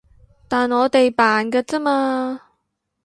[0.47, 2.41] 但我哋扮㗎咋嘛